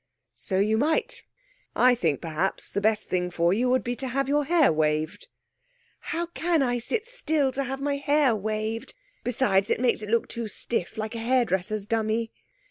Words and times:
'So 0.33 0.57
you 0.57 0.79
might. 0.79 1.21
I 1.75 1.93
think, 1.93 2.21
perhaps, 2.21 2.69
the 2.69 2.81
best 2.81 3.07
thing 3.07 3.29
for 3.29 3.53
you 3.53 3.69
would 3.69 3.83
be 3.83 3.95
to 3.97 4.07
have 4.07 4.27
your 4.27 4.45
hair 4.45 4.73
waved.' 4.73 5.27
'How 5.99 6.25
can 6.25 6.63
I 6.63 6.79
sit 6.79 7.05
still 7.05 7.51
to 7.51 7.63
have 7.65 7.79
my 7.79 7.97
hair 7.97 8.35
waved? 8.35 8.95
Besides, 9.23 9.69
it 9.69 9.79
makes 9.79 10.01
it 10.01 10.09
look 10.09 10.27
too 10.27 10.47
stiff 10.47 10.97
like 10.97 11.13
a 11.13 11.19
hairdresser's 11.19 11.85
dummy.' 11.85 12.31